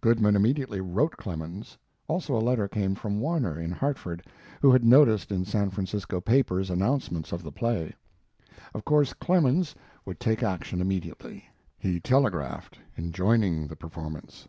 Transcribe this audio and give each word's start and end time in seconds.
Goodman 0.00 0.36
immediately 0.36 0.80
wrote 0.80 1.16
Clemens; 1.16 1.76
also 2.06 2.36
a 2.36 2.38
letter 2.38 2.68
came 2.68 2.94
from 2.94 3.18
Warner, 3.18 3.58
in 3.58 3.72
Hartford, 3.72 4.24
who 4.60 4.70
had 4.70 4.84
noticed 4.84 5.32
in 5.32 5.44
San 5.44 5.70
Francisco 5.70 6.20
papers 6.20 6.70
announcements 6.70 7.32
of 7.32 7.42
the 7.42 7.50
play. 7.50 7.92
Of 8.74 8.84
course 8.84 9.12
Clemens 9.12 9.74
would 10.04 10.20
take 10.20 10.40
action 10.44 10.80
immediately; 10.80 11.46
he 11.78 11.98
telegraphed, 11.98 12.78
enjoining 12.96 13.66
the 13.66 13.74
performance. 13.74 14.46